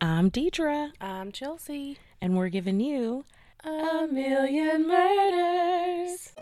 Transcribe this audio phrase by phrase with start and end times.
[0.00, 1.98] I'm Deidre, I'm Chelsea.
[2.20, 3.24] and we're giving you
[3.64, 6.32] A million murders.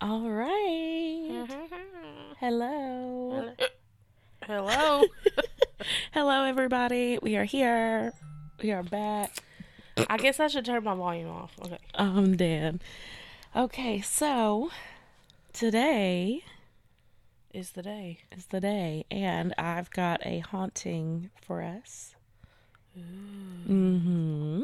[0.00, 1.28] All right.
[1.30, 2.32] Mm-hmm.
[2.38, 3.52] Hello.
[4.46, 5.04] Hello.
[6.12, 7.18] Hello, everybody.
[7.22, 8.12] We are here.
[8.62, 9.32] We are back.
[10.08, 11.52] I guess I should turn my volume off.
[11.64, 11.78] Okay.
[11.94, 12.80] I'm dead.
[13.54, 14.70] Okay, so
[15.52, 16.42] today
[17.52, 18.20] Is the day.
[18.36, 22.14] is the day, and I've got a haunting for us.
[22.98, 24.62] Mm-hmm.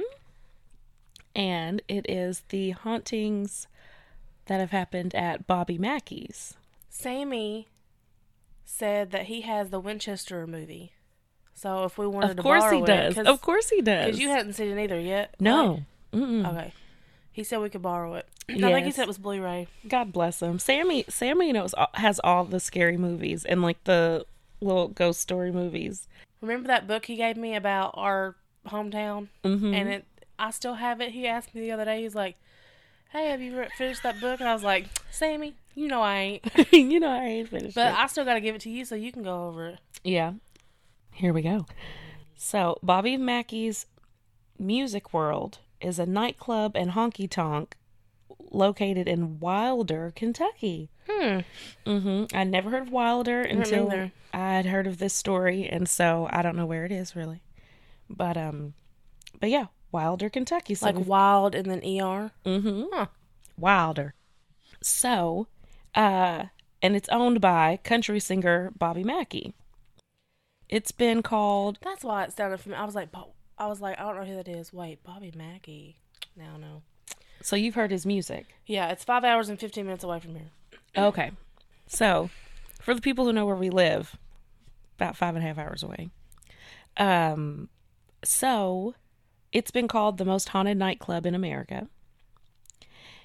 [1.35, 3.67] And it is the hauntings
[4.47, 6.55] that have happened at Bobby Mackey's.
[6.89, 7.69] Sammy
[8.65, 10.93] said that he has the Winchester movie.
[11.59, 12.59] So if we wanted to borrow it.
[12.59, 13.19] Of to course he does.
[13.19, 14.05] it, Of course he does.
[14.07, 15.35] because you hadn't seen it either yet.
[15.41, 15.83] no.
[16.13, 16.23] Right?
[16.47, 16.73] Okay.
[17.33, 18.27] He said we could borrow it.
[18.49, 19.67] I think he said it was Blu-ray.
[19.89, 20.59] God bless him.
[20.59, 24.25] Sammy Sammy knows has all the scary movies and like the
[24.61, 26.09] little ghost story movies.
[26.41, 28.37] Remember that book he gave me about our
[28.69, 29.29] hometown?
[29.45, 29.75] Mm-hmm.
[29.75, 30.05] and it
[30.39, 31.11] I still have it.
[31.13, 32.03] He asked me the other day.
[32.03, 32.37] He's like,
[33.11, 36.17] "Hey, have you re- finished that book?" And I was like, "Sammy, you know I
[36.17, 37.99] ain't, you know I ain't finished but it.
[37.99, 40.35] I still got to give it to you so you can go over it." Yeah.
[41.17, 41.65] Here we go.
[42.37, 43.87] So, Bobby Mackey's
[44.59, 47.75] Music World is a nightclub and honky tonk
[48.51, 50.91] located in Wilder, Kentucky.
[51.09, 51.39] Hmm.
[51.87, 52.37] Mm-hmm.
[52.37, 54.13] I'd never heard of Wilder until neither.
[54.35, 57.43] I'd heard of this story, and so I don't know where it is really.
[58.11, 58.75] But um,
[59.41, 60.75] but yeah, Wilder, Kentucky.
[60.75, 62.33] So Like wild and then er.
[62.45, 62.85] mm-hmm.
[62.93, 63.07] Huh.
[63.57, 64.13] Wilder.
[64.83, 65.49] So,
[65.95, 66.45] uh,
[66.83, 69.55] and it's owned by country singer Bobby Mackey.
[70.69, 72.83] It's been called That's why it sounded familiar.
[72.83, 74.73] I was like, Bo- I was like, I don't know who that is.
[74.73, 75.97] Wait, Bobby Mackey.
[76.37, 76.83] Now no.
[77.43, 78.47] so you've heard his music.
[78.67, 80.51] Yeah, it's five hours and fifteen minutes away from here.
[80.97, 81.31] Okay.
[81.87, 82.31] So,
[82.81, 84.17] for the people who know where we live,
[84.97, 86.11] about five and a half hours away.
[86.97, 87.69] Um,
[88.25, 88.95] so
[89.53, 91.89] it's been called the most haunted nightclub in America.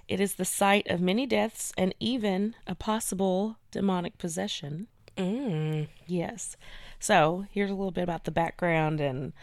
[0.07, 4.87] It is the site of many deaths and even a possible demonic possession.
[5.17, 5.87] Mm.
[6.05, 6.57] Yes.
[7.01, 9.33] So here's a little bit about the background and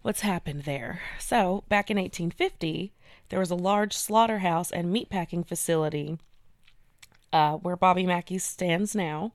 [0.00, 1.02] what's happened there.
[1.20, 2.90] So back in 1850,
[3.28, 6.18] there was a large slaughterhouse and meatpacking facility
[7.32, 9.32] uh, where Bobby Mackey stands now,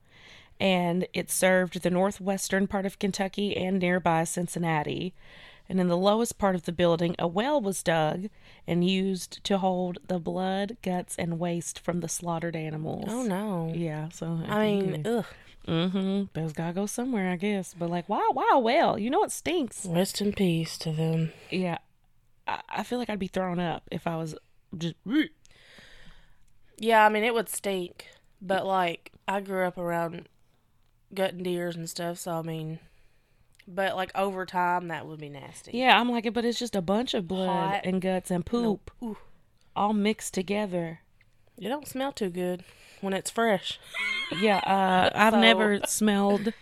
[0.60, 5.14] and it served the northwestern part of Kentucky and nearby Cincinnati.
[5.70, 8.30] And in the lowest part of the building, a well was dug
[8.66, 13.06] and used to hold the blood, guts, and waste from the slaughtered animals.
[13.08, 13.72] Oh no.
[13.76, 15.26] Yeah, so I mean, ugh.
[15.68, 16.26] Mm-hmm.
[16.34, 17.74] Those gotta go somewhere, I guess.
[17.78, 19.86] But like, wow, wow, well, you know it stinks.
[19.86, 21.34] Rest in peace to them.
[21.50, 21.80] Yeah,
[22.48, 24.36] I, I feel like I'd be thrown up if I was
[24.78, 24.96] just.
[26.78, 28.08] Yeah, I mean it would stink,
[28.42, 30.30] but like I grew up around
[31.14, 32.80] gutting deers and stuff, so I mean,
[33.68, 35.72] but like over time that would be nasty.
[35.74, 37.82] Yeah, I'm like, it, but it's just a bunch of blood Hot.
[37.84, 38.92] and guts and poop
[39.76, 41.02] all mixed together.
[41.58, 42.64] It don't smell too good
[43.02, 43.80] when it's fresh.
[44.40, 46.54] Yeah, uh, I've So- never smelled.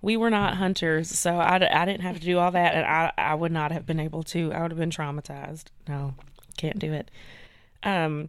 [0.00, 3.12] We were not hunters, so I, I didn't have to do all that, and I
[3.18, 4.52] I would not have been able to.
[4.52, 5.64] I would have been traumatized.
[5.88, 6.14] No,
[6.56, 7.10] can't do it.
[7.82, 8.28] Um,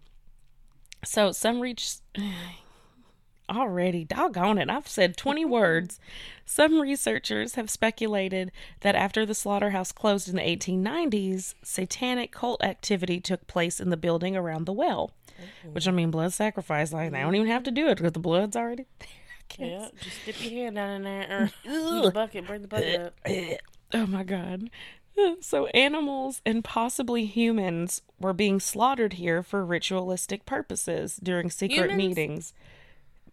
[1.06, 1.98] so some reach
[3.50, 4.70] already doggone it.
[4.70, 6.00] I've said twenty words.
[6.46, 13.20] Some researchers have speculated that after the slaughterhouse closed in the 1890s, satanic cult activity
[13.20, 15.12] took place in the building around the well.
[15.40, 15.74] Mm-hmm.
[15.74, 16.94] Which I mean, blood sacrifice.
[16.94, 19.68] Like they don't even have to do it because the blood's already there.
[19.68, 23.02] Yeah, just dip your hand down in there or use a bucket, bring the bucket
[23.02, 23.14] up.
[23.92, 24.70] Oh my god.
[25.42, 31.98] So animals and possibly humans were being slaughtered here for ritualistic purposes during secret Humans?
[31.98, 32.54] meetings.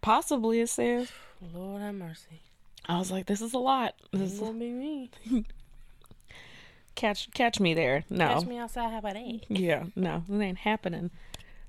[0.01, 1.11] Possibly, it says.
[1.53, 2.41] Lord have mercy.
[2.87, 3.93] I was like, this is a lot.
[4.11, 5.11] This is will be me.
[6.95, 8.03] catch catch me there.
[8.09, 8.27] No.
[8.29, 8.91] Catch me outside.
[8.91, 9.41] How about that?
[9.49, 11.11] Yeah, no, it ain't happening.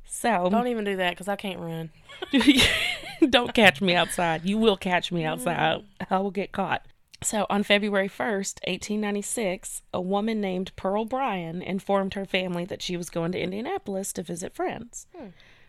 [0.09, 1.91] So Don't even do that because I can't run.
[3.31, 4.45] Don't catch me outside.
[4.45, 5.85] You will catch me outside.
[6.11, 6.87] I will get caught.
[7.23, 12.97] So on February 1st, 1896, a woman named Pearl Bryan informed her family that she
[12.97, 15.07] was going to Indianapolis to visit friends.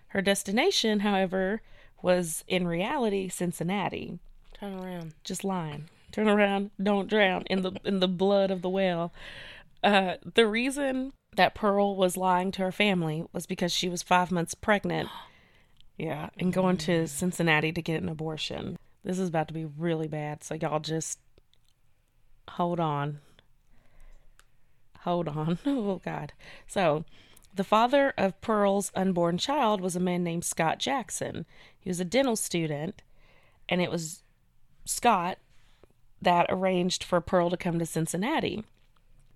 [0.10, 1.62] Her destination, however,
[2.02, 4.20] was in reality Cincinnati.
[4.54, 5.14] Turn around.
[5.24, 5.90] Just lying.
[6.12, 9.14] Turn around, don't drown in the in the blood of the whale.
[9.84, 14.32] Uh, the reason that Pearl was lying to her family was because she was five
[14.32, 15.10] months pregnant.
[15.98, 18.78] Yeah, and going to Cincinnati to get an abortion.
[19.04, 21.20] This is about to be really bad, so y'all just
[22.52, 23.20] hold on.
[25.02, 25.60] Hold on.
[25.66, 26.32] Oh, God.
[26.68, 27.04] So,
[27.54, 31.46] the father of Pearl's unborn child was a man named Scott Jackson.
[31.78, 33.02] He was a dental student,
[33.68, 34.24] and it was
[34.86, 35.38] Scott
[36.22, 38.64] that arranged for Pearl to come to Cincinnati.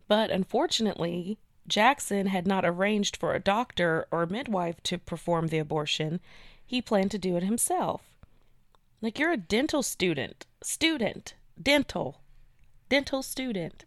[0.07, 1.37] But unfortunately,
[1.67, 6.19] Jackson had not arranged for a doctor or midwife to perform the abortion.
[6.65, 8.01] He planned to do it himself.
[9.01, 10.45] Like, you're a dental student.
[10.61, 11.35] Student.
[11.61, 12.21] Dental.
[12.89, 13.85] Dental student.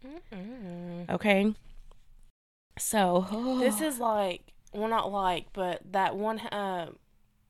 [1.09, 1.53] Okay?
[2.77, 4.41] So, This is like,
[4.73, 6.91] well, not like, but that one, uh,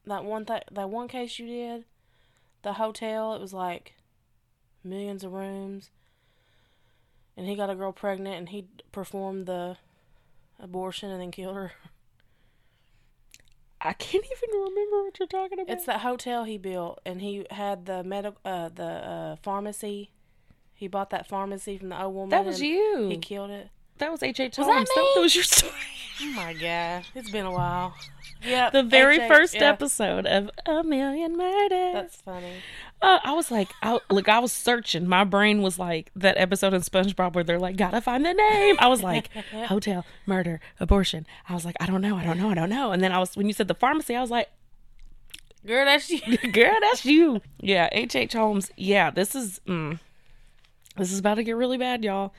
[0.06, 1.86] that one th- that one case you did,
[2.64, 3.34] the hotel.
[3.34, 3.94] It was like
[4.84, 5.90] millions of rooms,
[7.36, 9.78] and he got a girl pregnant, and he performed the
[10.60, 11.72] abortion and then killed her.
[13.80, 15.72] I can't even remember what you're talking about.
[15.76, 20.12] It's that hotel he built, and he had the medical, uh, the uh, pharmacy.
[20.74, 22.30] He bought that pharmacy from the old woman.
[22.30, 23.08] that was you.
[23.10, 23.70] He killed it.
[24.00, 24.58] that was H.H.
[24.58, 24.90] Was Holmes.
[24.90, 25.12] that That, me?
[25.16, 25.72] that was your story.
[26.22, 27.96] Oh my god, it's been a while.
[28.44, 29.28] Yeah, the very H.H.
[29.28, 31.94] first yeah, episode of A Million Murders.
[31.94, 32.54] That's funny.
[33.02, 35.08] Uh, I was like, I, look, I was searching.
[35.08, 38.76] My brain was like that episode in SpongeBob where they're like, gotta find the name.
[38.80, 39.30] I was like,
[39.68, 41.26] hotel, murder, abortion.
[41.50, 42.92] I was like, I don't know, I don't know, I don't know.
[42.92, 44.50] And then I was, when you said the pharmacy, I was like,
[45.66, 46.22] Girl, that's you.
[46.52, 47.42] girl, that's you.
[47.60, 48.16] Yeah, H.
[48.16, 48.34] H.
[48.34, 48.72] Holmes.
[48.78, 50.00] Yeah, this is, mm,
[50.96, 52.34] this is about to get really bad, y'all.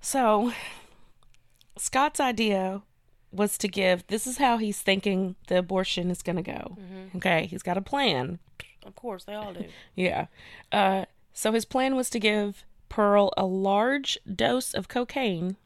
[0.00, 0.52] So,
[1.82, 2.82] Scott's idea
[3.32, 4.06] was to give.
[4.06, 6.76] This is how he's thinking the abortion is going to go.
[7.16, 8.38] Okay, he's got a plan.
[8.86, 9.64] Of course, they all do.
[9.96, 10.26] Yeah.
[10.70, 15.56] Uh, so his plan was to give Pearl a large dose of cocaine.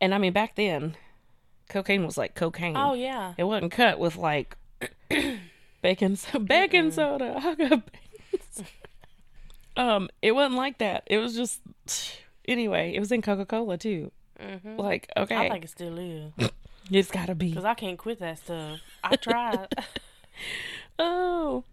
[0.00, 0.96] And I mean, back then,
[1.68, 2.76] cocaine was like cocaine.
[2.76, 3.34] Oh yeah.
[3.36, 4.56] It wasn't cut with like
[5.82, 7.34] baking so- baking soda.
[7.42, 8.68] I got baking soda.
[9.76, 11.02] um, it wasn't like that.
[11.06, 11.60] It was just
[12.46, 12.92] anyway.
[12.94, 14.12] It was in Coca Cola too.
[14.40, 15.36] Hmm Like okay.
[15.36, 16.32] I think it still is
[16.90, 17.50] it's gotta be.
[17.50, 18.80] because I can't quit that stuff.
[19.04, 19.68] I tried.
[20.98, 21.64] Oh.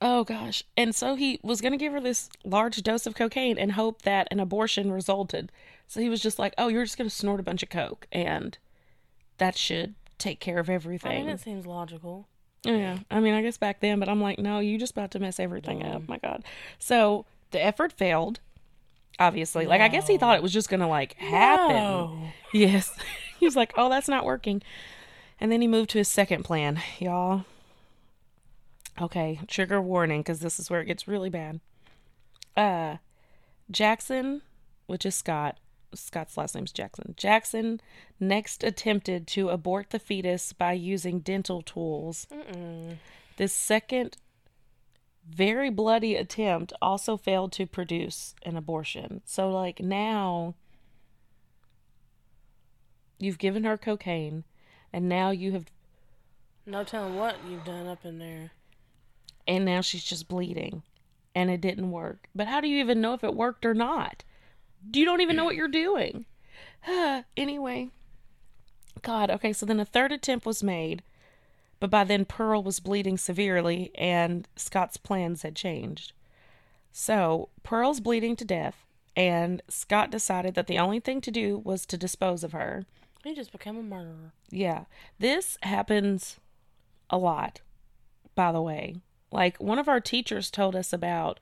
[0.00, 0.62] Oh gosh.
[0.76, 4.02] And so he was going to give her this large dose of cocaine and hope
[4.02, 5.50] that an abortion resulted.
[5.88, 8.06] So he was just like, "Oh, you're just going to snort a bunch of coke
[8.12, 8.58] and
[9.38, 12.26] that should take care of I everything." mean, it seems logical.
[12.64, 12.98] yeah.
[13.10, 15.38] I mean, I guess back then, but I'm like, "No, you just about to mess
[15.40, 16.44] everything up." My god.
[16.78, 18.40] So, the effort failed.
[19.18, 19.66] Obviously.
[19.66, 21.76] Like I guess he thought it was just to like happen.
[21.76, 22.28] No.
[22.52, 22.96] Yes.
[23.38, 24.62] he was like, oh, that's not working.
[25.40, 27.44] And then he moved to his second plan, y'all.
[29.00, 31.60] Okay, trigger warning because this is where it gets really bad.
[32.56, 32.96] Uh,
[33.70, 34.40] Jackson,
[34.86, 35.58] which is Scott,
[35.94, 37.14] Scott's last name's Jackson.
[37.16, 37.80] Jackson
[38.18, 42.26] next attempted to abort the fetus by using dental tools.
[42.32, 42.96] Mm-mm.
[43.36, 44.16] This second,
[45.28, 49.22] very bloody attempt also failed to produce an abortion.
[49.24, 50.54] So, like, now
[53.18, 54.44] you've given her cocaine,
[54.92, 55.66] and now you have,
[56.64, 58.52] No telling what you've done up in there.
[59.48, 60.82] and now she's just bleeding,
[61.34, 62.28] and it didn't work.
[62.34, 64.24] But how do you even know if it worked or not?
[64.92, 66.26] You don't even know what you're doing.
[67.36, 67.90] anyway,
[69.02, 71.02] God, okay, so then a third attempt was made,
[71.80, 76.12] but by then Pearl was bleeding severely, and Scott's plans had changed.
[76.92, 81.86] So Pearl's bleeding to death, and Scott decided that the only thing to do was
[81.86, 82.84] to dispose of her.
[83.24, 84.32] He just became a murderer.
[84.50, 84.84] Yeah.
[85.18, 86.36] This happens
[87.10, 87.60] a lot,
[88.34, 88.96] by the way.
[89.32, 91.40] Like, one of our teachers told us about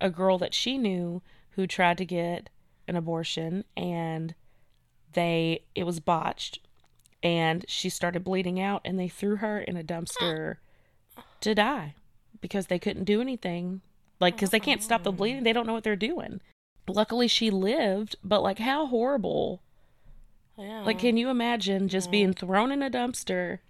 [0.00, 2.50] a girl that she knew who tried to get
[2.88, 4.34] an abortion and
[5.12, 6.58] they it was botched
[7.22, 10.56] and she started bleeding out and they threw her in a dumpster
[11.40, 11.94] to die
[12.40, 13.80] because they couldn't do anything
[14.20, 16.40] like cuz they can't stop the bleeding they don't know what they're doing
[16.88, 19.62] luckily she lived but like how horrible
[20.58, 20.82] Yeah.
[20.82, 23.60] like, can you imagine just being thrown in a dumpster?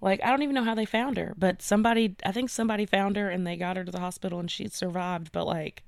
[0.00, 3.16] Like, I don't even know how they found her, but somebody, I think somebody found
[3.16, 5.32] her and they got her to the hospital and she survived.
[5.32, 5.82] But, like,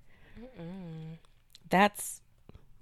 [1.69, 2.23] that's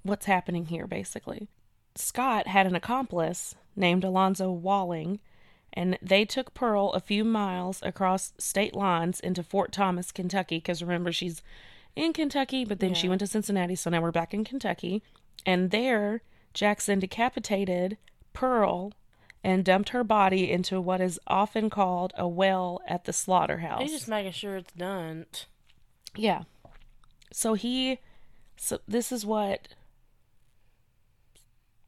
[0.04, 1.48] what's happening here, basically.
[1.96, 5.20] Scott had an accomplice named Alonzo Walling,
[5.72, 10.82] and they took Pearl a few miles across state lines into Fort Thomas, Kentucky, because
[10.82, 11.42] remember, she's
[11.96, 15.02] in Kentucky, but then she went to Cincinnati, so now we're back in Kentucky.
[15.46, 17.96] And there, Jackson decapitated
[18.32, 18.92] Pearl
[19.44, 23.82] and dumped her body into what is often called a well at the slaughterhouse.
[23.82, 25.26] He's just making sure it's done.
[26.16, 26.44] Yeah.
[27.30, 27.98] So he
[28.56, 29.68] so this is what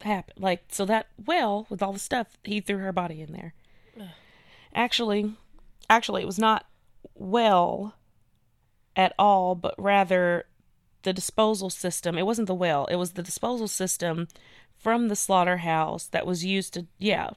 [0.02, 0.42] happened.
[0.42, 3.54] Like so that well with all the stuff he threw her body in there.
[4.74, 5.32] Actually,
[5.88, 6.66] actually it was not
[7.14, 7.94] well
[8.94, 10.44] at all, but rather
[11.02, 12.18] the disposal system.
[12.18, 14.28] It wasn't the well, it was the disposal system
[14.76, 17.30] from the slaughterhouse that was used to, yeah,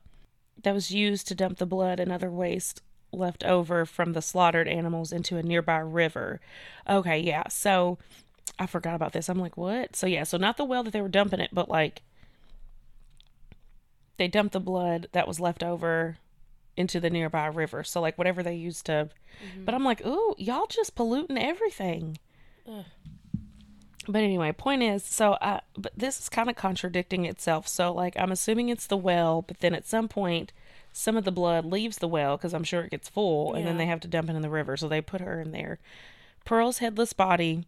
[0.63, 4.67] that was used to dump the blood and other waste left over from the slaughtered
[4.67, 6.39] animals into a nearby river.
[6.89, 7.47] Okay, yeah.
[7.49, 7.97] So
[8.57, 9.29] I forgot about this.
[9.29, 9.95] I'm like, what?
[9.95, 12.01] So yeah, so not the well that they were dumping it, but like
[14.19, 16.17] they dumped the blood that was left over
[16.77, 17.83] into the nearby river.
[17.83, 19.09] So like whatever they used to
[19.43, 19.65] mm-hmm.
[19.65, 22.19] But I'm like, "Ooh, y'all just polluting everything."
[22.69, 22.85] Ugh.
[24.07, 27.67] But anyway, point is, so I but this is kind of contradicting itself.
[27.67, 30.51] So like I'm assuming it's the well, but then at some point
[30.91, 33.77] some of the blood leaves the well because I'm sure it gets full and then
[33.77, 34.75] they have to dump it in the river.
[34.75, 35.79] So they put her in there.
[36.45, 37.65] Pearl's headless body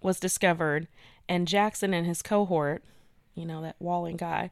[0.00, 0.88] was discovered
[1.28, 2.82] and Jackson and his cohort,
[3.38, 4.50] you know, that Walling guy,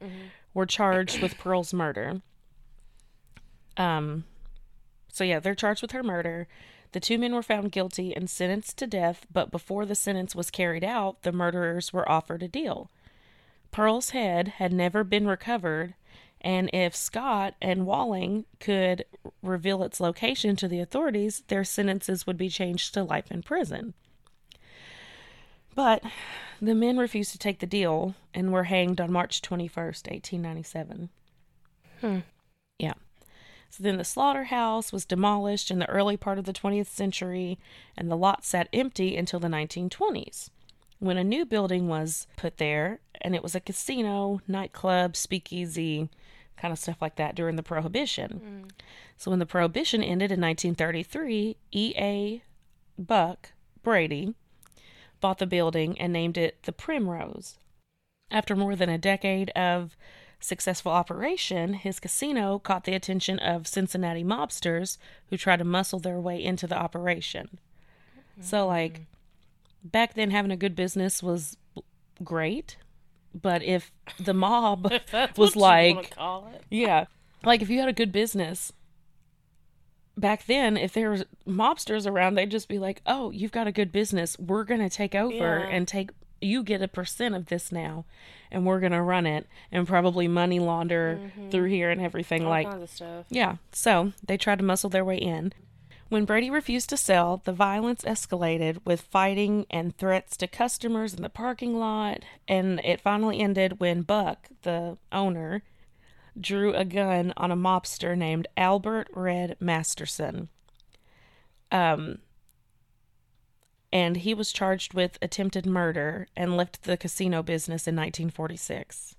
[0.53, 2.21] were charged with Pearl's murder.
[3.75, 4.23] Um
[5.09, 6.47] so yeah, they're charged with her murder.
[6.91, 10.49] The two men were found guilty and sentenced to death, but before the sentence was
[10.49, 12.89] carried out, the murderers were offered a deal.
[13.71, 15.95] Pearl's head had never been recovered,
[16.39, 19.03] and if Scott and Walling could
[19.41, 23.93] reveal its location to the authorities, their sentences would be changed to life in prison.
[25.77, 26.01] But
[26.59, 31.09] the men refused to take the deal and were hanged on March 21st, 1897.
[32.01, 32.17] Hmm.
[32.79, 32.95] Yeah.
[33.69, 37.59] So then the slaughterhouse was demolished in the early part of the 20th century,
[37.95, 40.49] and the lot sat empty until the 1920s,
[40.97, 46.09] when a new building was put there, and it was a casino, nightclub, speakeasy,
[46.57, 48.71] kind of stuff like that during the Prohibition.
[49.15, 52.41] So when the Prohibition ended in 1933, E.A.
[52.97, 53.51] Buck
[53.83, 54.33] Brady
[55.19, 57.57] bought the building and named it the Primrose.
[58.29, 59.95] After more than a decade of
[60.39, 64.97] successful operation, his casino caught the attention of Cincinnati mobsters
[65.29, 67.57] who tried to muscle their way into the operation.
[68.41, 68.67] So, mm-hmm.
[68.67, 69.01] like,
[69.83, 71.57] back then, having a good business was
[72.23, 72.77] great,
[73.33, 74.83] but if the mob
[75.37, 77.05] was what you wanna like, yeah,
[77.43, 78.71] like if you had a good business
[80.17, 83.71] back then, if there was mobsters around, they'd just be like, "Oh, you've got a
[83.71, 84.37] good business.
[84.39, 85.67] We're gonna take over Yeah.
[85.67, 86.09] and take
[86.41, 88.05] you get a percent of this now,
[88.51, 91.49] and we're gonna run it and probably money launder mm-hmm.
[91.49, 93.25] through here and everything." All like, kinds of stuff.
[93.29, 95.53] yeah, so they tried to muscle their way in.
[96.09, 101.21] When Brady refused to sell, the violence escalated with fighting and threats to customers in
[101.21, 105.63] the parking lot, and it finally ended when Buck, the owner,
[106.39, 110.49] drew a gun on a mobster named Albert Red Masterson.
[111.71, 112.19] Um
[113.91, 119.15] and he was charged with attempted murder and left the casino business in 1946.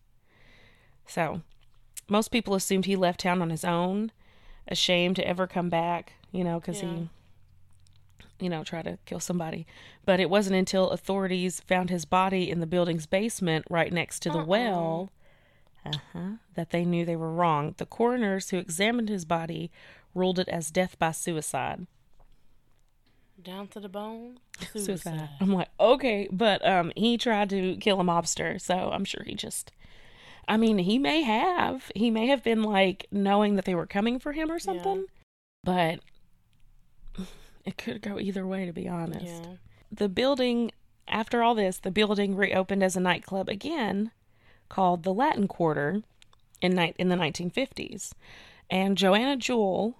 [1.06, 1.40] So,
[2.06, 4.12] most people assumed he left town on his own,
[4.66, 6.90] ashamed to ever come back, you know, because Yeah.
[6.94, 7.08] he,
[8.44, 9.66] you know, tried to kill somebody.
[10.04, 14.28] But it wasn't until authorities found his body in the building's basement right next to
[14.30, 14.44] the Uh-uh.
[14.44, 15.10] well
[15.85, 17.75] uh-huh, that they knew they were wrong.
[17.76, 19.70] The coroners who examined his body
[20.14, 21.87] ruled it as death by suicide.
[23.40, 24.40] Down to the bone.
[24.73, 24.85] Suicide.
[24.85, 25.28] Suicide.
[25.40, 29.35] I'm like, okay, but um, he tried to kill a mobster, so I'm sure he
[29.35, 29.70] just.
[30.49, 31.92] I mean, he may have.
[31.94, 35.04] He may have been like knowing that they were coming for him or something,
[35.62, 36.00] but
[37.64, 39.44] it could go either way, to be honest.
[39.44, 39.52] Yeah.
[39.92, 40.73] The building,
[41.06, 44.11] after all this, the building reopened as a nightclub again,
[44.68, 46.02] called the Latin Quarter,
[46.60, 48.12] in night in the 1950s,
[48.70, 49.96] and Joanna Jewell,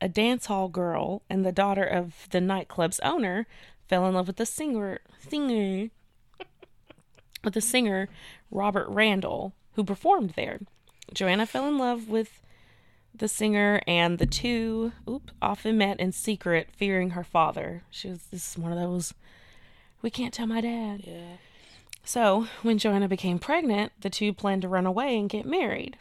[0.00, 3.46] a dance hall girl and the daughter of the nightclub's owner,
[3.86, 4.98] fell in love with the singer
[5.28, 5.90] singer
[7.44, 8.08] with the singer
[8.50, 10.60] Robert Randall, who performed there.
[11.12, 12.40] Joanna fell in love with
[13.14, 17.84] the singer, and the two oop, often met in secret, fearing her father.
[17.90, 19.14] She was this is one of those
[20.02, 21.02] we can't tell my dad.
[21.06, 21.36] Yeah.
[22.04, 25.96] So, when Joanna became pregnant, the two planned to run away and get married.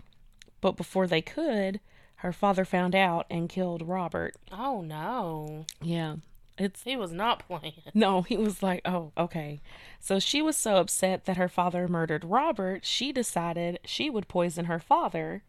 [0.62, 1.80] But before they could,
[2.18, 4.36] her father found out and killed Robert.
[4.52, 5.66] Oh no.
[5.82, 6.18] Yeah.
[6.58, 7.74] It's He was not playing.
[7.94, 9.60] no, he was like, "Oh, okay."
[10.00, 14.66] So she was so upset that her father murdered Robert, she decided she would poison
[14.66, 15.44] her father.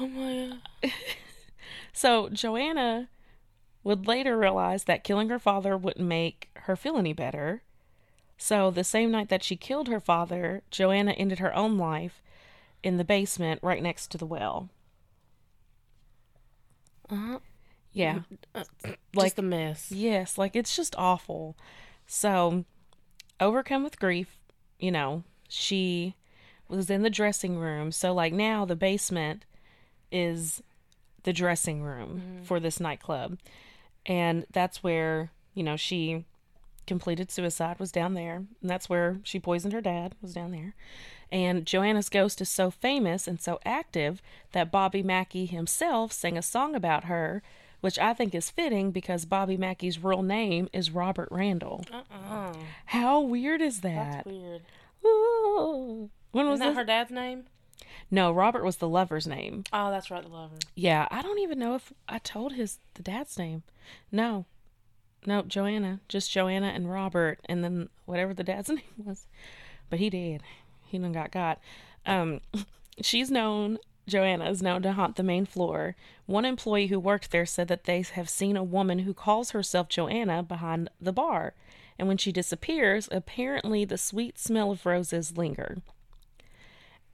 [0.00, 0.92] Oh my god.
[1.92, 3.08] So Joanna
[3.82, 7.62] would later realize that killing her father wouldn't make her feel any better.
[8.38, 12.22] So the same night that she killed her father, Joanna ended her own life
[12.82, 14.68] in the basement right next to the well.
[17.10, 17.38] Uh-huh.
[17.92, 18.20] Yeah.
[18.54, 18.66] Like
[19.14, 19.90] Like- Just a mess.
[19.90, 21.56] Yes, like it's just awful.
[22.06, 22.64] So,
[23.40, 24.36] overcome with grief,
[24.78, 26.14] you know, she
[26.68, 27.90] was in the dressing room.
[27.92, 29.44] So, like now, the basement
[30.12, 30.62] is
[31.24, 33.38] the dressing room for this nightclub.
[34.04, 36.24] And that's where, you know, she
[36.86, 40.74] completed suicide was down there, and that's where she poisoned her dad, was down there.
[41.32, 46.42] And Joanna's ghost is so famous and so active that Bobby Mackey himself sang a
[46.42, 47.42] song about her,
[47.80, 51.84] which I think is fitting because Bobby Mackey's real name is Robert Randall.
[51.92, 52.54] Uh-uh.
[52.86, 54.24] How weird is that?
[54.24, 54.62] That's weird.
[55.04, 56.10] Ooh.
[56.32, 56.78] When was Isn't that this?
[56.78, 57.44] her dad's name?
[58.10, 59.64] No, Robert was the lover's name.
[59.72, 60.56] Oh, that's right, the lover.
[60.74, 63.62] Yeah, I don't even know if I told his the dad's name.
[64.12, 64.46] No.
[65.26, 66.00] No, Joanna.
[66.08, 69.26] Just Joanna and Robert and then whatever the dad's name was.
[69.90, 70.42] But he did.
[70.84, 71.60] He done got got.
[72.06, 72.40] Um
[73.02, 73.78] she's known
[74.08, 75.96] Joanna is known to haunt the main floor.
[76.26, 79.88] One employee who worked there said that they have seen a woman who calls herself
[79.88, 81.54] Joanna behind the bar.
[81.98, 85.78] And when she disappears, apparently the sweet smell of roses linger.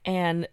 [0.05, 0.47] And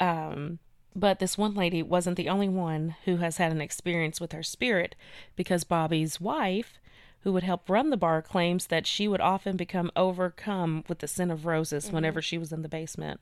[0.00, 0.58] um
[0.94, 4.42] but this one lady wasn't the only one who has had an experience with her
[4.42, 4.94] spirit
[5.36, 6.78] because Bobby's wife,
[7.20, 11.08] who would help run the bar, claims that she would often become overcome with the
[11.08, 13.20] scent of roses whenever she was in the basement.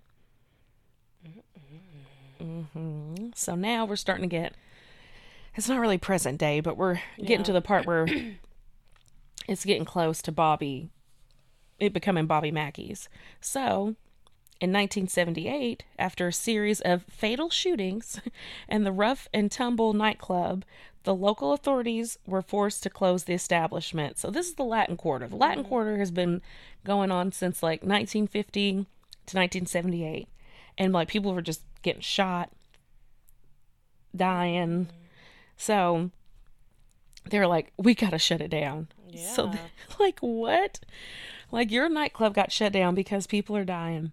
[2.38, 4.54] hmm So now we're starting to get.
[5.54, 8.06] It's not really present day, but we're getting to the part where
[9.48, 10.88] it's getting close to Bobby,
[11.78, 13.08] it becoming Bobby Mackey's.
[13.40, 13.96] So
[14.60, 18.20] in 1978, after a series of fatal shootings
[18.68, 20.64] and the rough and tumble nightclub,
[21.04, 24.18] the local authorities were forced to close the establishment.
[24.18, 25.28] So this is the Latin Quarter.
[25.28, 25.68] The Latin mm-hmm.
[25.68, 26.42] Quarter has been
[26.84, 28.76] going on since like 1950 to
[29.36, 30.28] 1978,
[30.76, 32.50] and like people were just getting shot,
[34.14, 34.86] dying.
[34.86, 34.96] Mm-hmm.
[35.56, 36.10] So
[37.30, 38.88] they're like, we gotta shut it down.
[39.16, 39.52] So
[39.98, 40.80] like what?
[41.50, 44.12] Like your nightclub got shut down because people are dying.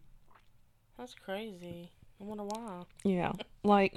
[0.98, 1.92] That's crazy.
[2.20, 2.84] I wonder why.
[3.04, 3.34] Yeah.
[3.64, 3.96] Like,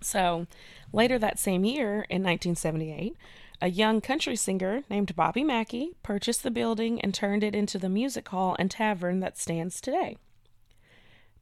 [0.00, 0.46] so
[0.92, 3.16] later that same year in 1978,
[3.62, 7.88] a young country singer named Bobby Mackey purchased the building and turned it into the
[7.88, 10.16] music hall and tavern that stands today.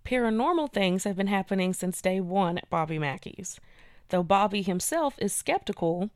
[0.05, 3.61] Paranormal things have been happening since day one at Bobby Mackey's.
[4.09, 6.11] Though Bobby himself is skeptical,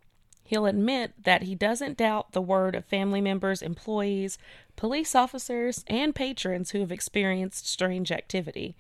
[0.45, 4.39] he'll admit that he doesn't doubt the word of family members, employees,
[4.77, 8.77] police officers, and patrons who have experienced strange activity.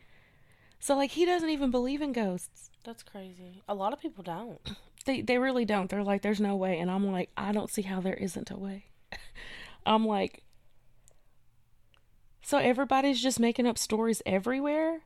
[0.80, 2.70] So like he doesn't even believe in ghosts.
[2.84, 3.62] That's crazy.
[3.68, 4.60] A lot of people don't.
[5.04, 5.90] They they really don't.
[5.90, 8.56] They're like there's no way and I'm like I don't see how there isn't a
[8.56, 8.84] way.
[9.84, 10.44] I'm like
[12.40, 15.00] So everybody's just making up stories everywhere?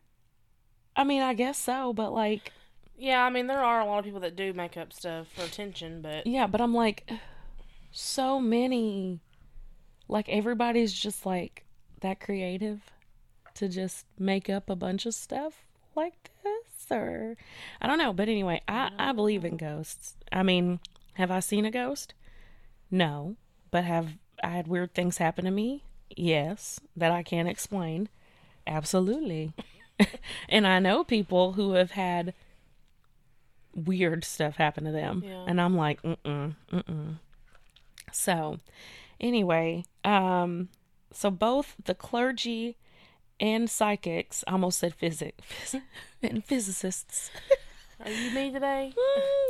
[0.95, 2.53] I mean, I guess so, but like
[2.99, 5.43] Yeah, I mean there are a lot of people that do make up stuff for
[5.43, 7.11] attention, but yeah, but I'm like
[7.91, 9.21] so many
[10.09, 11.65] like everybody's just like
[12.01, 12.81] that creative
[13.55, 17.37] to just make up a bunch of stuff like this or
[17.81, 20.15] I don't know, but anyway, I I believe in ghosts.
[20.33, 20.81] I mean,
[21.15, 22.15] have I seen a ghost?
[22.91, 23.37] No,
[23.71, 25.83] but have I had weird things happen to me?
[26.11, 28.09] Yes, that I can't explain.
[28.67, 29.53] Absolutely.
[30.49, 32.35] and I know people who have had
[33.77, 35.23] weird stuff happen to them.
[35.25, 35.45] Yeah.
[35.47, 37.19] And I'm like, mm-mm, mm-mm.
[38.13, 38.61] So,
[39.21, 40.69] anyway, um,
[41.13, 42.77] so both the clergy
[43.39, 45.39] and psychics, I almost said physic,
[46.23, 47.31] and physicists.
[48.05, 48.93] are you me today?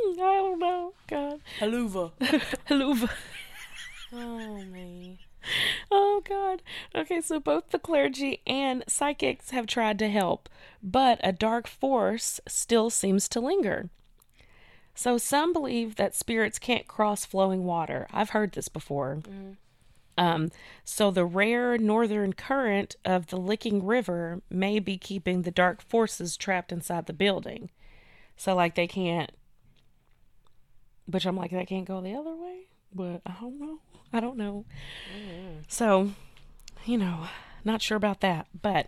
[0.07, 0.93] Mm, I don't know.
[1.07, 1.41] God.
[1.59, 2.11] Haluva.
[2.69, 3.09] Haluva.
[4.13, 5.19] oh me.
[5.91, 6.61] Oh God.
[6.95, 10.47] Okay, so both the clergy and psychics have tried to help,
[10.81, 13.89] but a dark force still seems to linger.
[14.97, 18.07] So some believe that spirits can't cross flowing water.
[18.11, 19.21] I've heard this before.
[20.17, 20.49] Um,
[20.83, 26.35] so the rare northern current of the Licking River may be keeping the dark forces
[26.35, 27.69] trapped inside the building.
[28.35, 29.31] So like they can't
[31.05, 32.67] which I'm like, that can't go the other way.
[32.93, 33.79] But I don't know.
[34.11, 34.65] I don't know.
[35.67, 36.11] So,
[36.85, 37.27] you know,
[37.63, 38.47] not sure about that.
[38.59, 38.87] But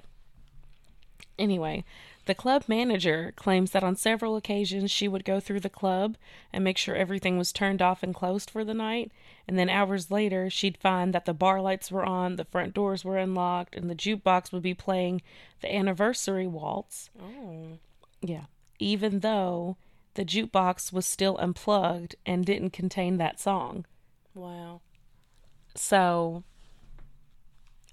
[1.38, 1.84] anyway,
[2.30, 6.16] the club manager claims that on several occasions she would go through the club
[6.54, 9.12] and make sure everything was turned off and closed for the night.
[9.48, 13.04] And then hours later, she'd find that the bar lights were on, the front doors
[13.04, 15.24] were unlocked, and the jukebox would be playing
[15.62, 17.10] the anniversary waltz.
[17.20, 17.80] Oh.
[18.22, 18.46] Yeah.
[18.78, 19.78] Even though
[20.14, 23.88] the jukebox was still unplugged and didn't contain that song.
[24.36, 24.82] Wow.
[25.74, 26.44] So,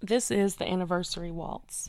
[0.02, 1.88] this is the anniversary waltz.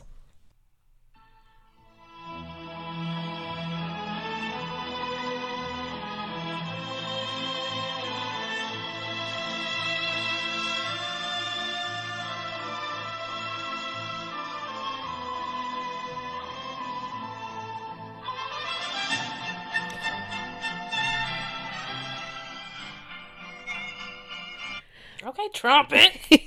[25.54, 26.12] Trumpet.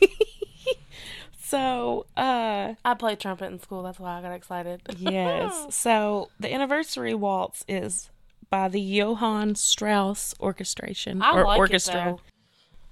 [1.41, 3.83] so, uh, I played trumpet in school.
[3.83, 4.81] That's why I got excited.
[4.97, 5.67] yes.
[5.75, 8.09] So the anniversary waltz is
[8.49, 12.17] by the Johann Strauss Orchestration I or like orchestra.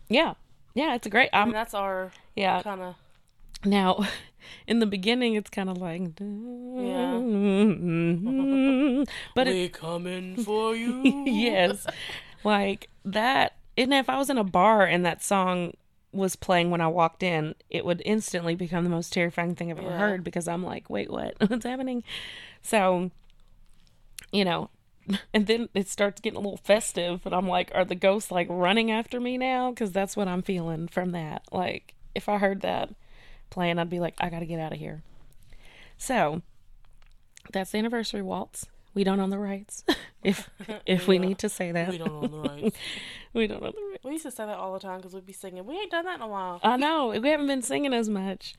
[0.10, 0.34] Yeah,
[0.74, 1.30] yeah, it's a great.
[1.34, 2.62] I Um, mean, that's our yeah.
[2.64, 2.96] kind of.
[3.66, 4.08] Now,
[4.68, 6.16] in the beginning, it's kind of like,
[9.36, 11.26] but it, coming for you.
[11.26, 11.86] yes,
[12.44, 13.56] like that.
[13.78, 15.74] And if I was in a bar and that song
[16.12, 19.78] was playing when I walked in, it would instantly become the most terrifying thing I've
[19.80, 19.98] ever Yeah.
[19.98, 21.36] heard because I'm like, wait, what?
[21.48, 22.04] What's happening?
[22.62, 23.12] So,
[24.32, 24.70] you know,
[25.34, 28.48] and then it starts getting a little festive, and I'm like, are the ghosts like
[28.50, 29.70] running after me now?
[29.72, 31.44] Because that's what I'm feeling from that.
[31.52, 32.90] Like, if I heard that
[33.50, 35.04] playing, I'd be like, I gotta get out of here.
[35.98, 36.42] So,
[37.52, 38.66] that's the anniversary waltz.
[38.94, 39.84] We don't own the rights.
[40.24, 40.50] if
[40.86, 42.78] if we need to say that, We don't own the rights.
[43.34, 43.89] we don't own the rights.
[44.04, 45.66] We used to say that all the time because we'd be singing.
[45.66, 46.60] We ain't done that in a while.
[46.64, 48.56] I know we haven't been singing as much.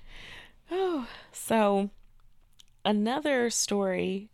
[0.71, 1.91] Oh, so
[2.85, 4.31] another story,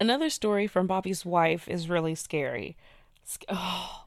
[0.00, 2.76] another story from Bobby's wife is really scary.
[3.24, 4.04] Sc- Oh,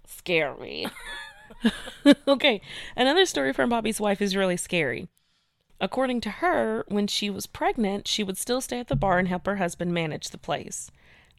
[2.28, 2.62] okay,
[2.96, 5.08] another story from Bobby's wife is really scary.
[5.80, 9.28] According to her, when she was pregnant, she would still stay at the bar and
[9.28, 10.92] help her husband manage the place.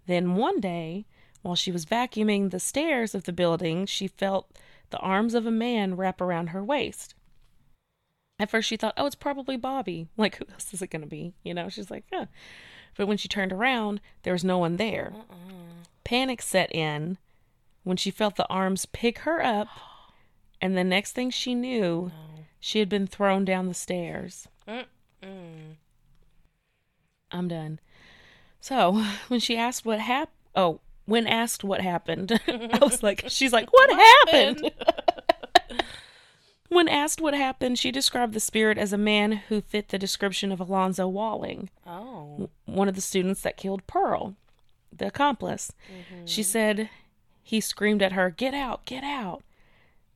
[0.06, 1.06] Then one day,
[1.42, 4.50] while she was vacuuming the stairs of the building, she felt
[4.92, 7.14] the arms of a man wrap around her waist.
[8.38, 10.08] At first, she thought, oh, it's probably Bobby.
[10.16, 11.34] Like, who else is it going to be?
[11.42, 12.26] You know, she's like, huh.
[12.96, 15.12] But when she turned around, there was no one there.
[16.04, 17.18] Panic set in
[17.84, 19.68] when she felt the arms pick her up,
[20.60, 22.12] and the next thing she knew,
[22.60, 24.46] she had been thrown down the stairs.
[25.22, 25.76] Mm.
[27.30, 27.80] I'm done.
[28.60, 33.52] So when she asked what happened, oh, when asked what happened, I was like, she's
[33.52, 34.70] like, what, happened?
[36.68, 40.50] when asked what happened, she described the spirit as a man who fit the description
[40.52, 42.48] of Alonzo Walling, Oh.
[42.64, 44.34] one of the students that killed Pearl,
[44.96, 45.72] the accomplice.
[45.90, 46.26] Mm-hmm.
[46.26, 46.88] She said
[47.42, 48.84] he screamed at her, "Get out!
[48.86, 49.42] Get out!"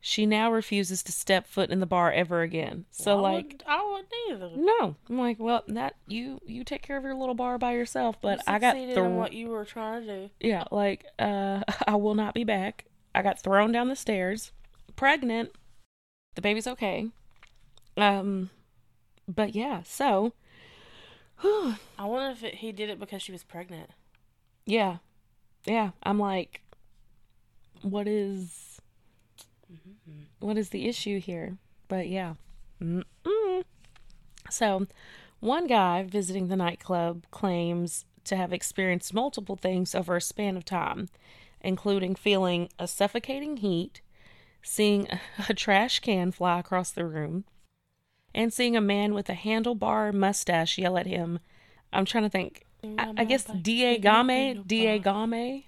[0.08, 2.84] She now refuses to step foot in the bar ever again.
[2.92, 4.50] So I like would, I wouldn't either.
[4.54, 8.14] no, I'm like, well, that you you take care of your little bar by yourself,
[8.20, 10.30] but You I got in what you were trying to do.
[10.38, 12.84] yeah, like uh, I will not be back.
[13.16, 14.52] I got thrown down the stairs,
[14.94, 15.50] pregnant.
[16.36, 17.08] The baby's okay.
[17.96, 18.50] Um,
[19.26, 20.34] but yeah, so,
[21.42, 23.90] I wonder if it, he did it because she was pregnant.
[24.66, 24.98] yeah,
[25.64, 25.90] yeah.
[26.04, 26.60] I'm like,
[27.82, 28.75] what is,
[30.40, 31.56] what is the issue here?
[31.88, 32.34] But yeah,
[32.80, 33.64] Mm-mm.
[34.50, 34.86] so
[35.40, 40.64] one guy visiting the nightclub claims to have experienced multiple things over a span of
[40.64, 41.08] time,
[41.60, 44.00] including feeling a suffocating heat,
[44.62, 45.08] seeing
[45.48, 47.44] a, trash can fly across the room,
[48.34, 51.38] and seeing a man with a handlebar mustache yell at him.
[51.92, 52.64] I'm trying to think.
[52.98, 53.98] I, I guess D.A.
[53.98, 54.62] Game?
[54.66, 54.98] D.A.
[54.98, 55.64] Game?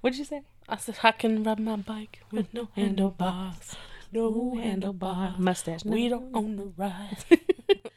[0.00, 0.42] What did you say?
[0.68, 3.74] I said I can ride my bike with no handlebars,
[4.12, 5.38] no handlebar.
[5.38, 5.84] Mustache.
[5.84, 5.92] No.
[5.92, 7.24] We don't own the ride.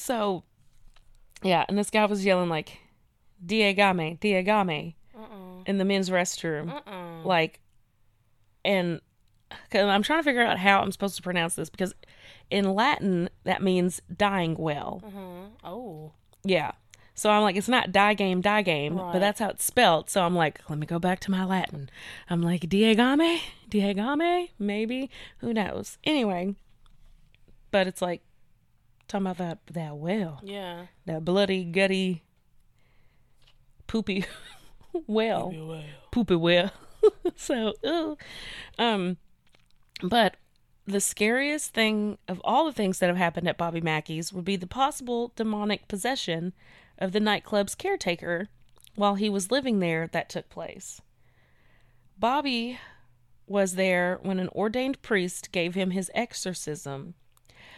[0.00, 0.44] So,
[1.42, 2.78] yeah, and this guy was yelling like,
[3.44, 5.62] Diagame, Diagame, Uh-uh.
[5.66, 6.70] in the men's restroom.
[6.72, 7.24] Uh-uh.
[7.24, 7.58] Like,
[8.64, 9.00] and
[9.72, 11.94] cause I'm trying to figure out how I'm supposed to pronounce this because
[12.48, 15.02] in Latin, that means dying well.
[15.04, 15.68] Uh-huh.
[15.68, 16.12] Oh.
[16.44, 16.70] Yeah.
[17.18, 20.08] So I'm like, it's not die game, die game, but that's how it's spelled.
[20.08, 21.90] So I'm like, let me go back to my Latin.
[22.30, 25.98] I'm like, Diagame, Diagame, maybe, who knows?
[26.04, 26.54] Anyway,
[27.72, 28.22] but it's like
[29.08, 30.86] talking about that that well, Yeah.
[31.06, 32.22] that bloody gutty,
[33.88, 34.24] poopy
[35.08, 35.84] well, Maybe well.
[36.12, 36.70] poopy well.
[37.36, 38.16] so, ooh.
[38.78, 39.16] um,
[40.02, 40.36] but
[40.86, 44.54] the scariest thing of all the things that have happened at Bobby Mackey's would be
[44.56, 46.52] the possible demonic possession
[46.98, 48.48] of the nightclub's caretaker
[48.94, 51.00] while he was living there that took place.
[52.18, 52.78] Bobby
[53.46, 57.14] was there when an ordained priest gave him his exorcism.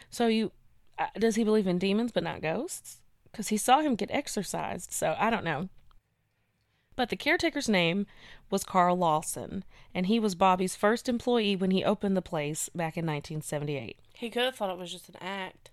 [0.09, 0.53] So you
[0.99, 3.01] uh, does he believe in demons but not ghosts?
[3.33, 4.93] Cuz he saw him get exorcised.
[4.93, 5.69] So I don't know.
[6.97, 8.07] But the caretaker's name
[8.51, 12.97] was Carl Lawson, and he was Bobby's first employee when he opened the place back
[12.97, 13.99] in 1978.
[14.13, 15.71] He could have thought it was just an act.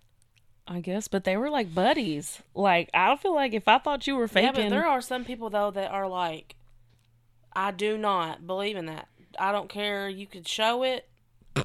[0.68, 2.42] I guess, but they were like buddies.
[2.54, 5.24] Like I feel like if I thought you were faking, Yeah, but there are some
[5.24, 6.56] people though that are like,
[7.54, 9.08] I do not believe in that.
[9.40, 10.10] I don't care.
[10.10, 11.08] You could show it.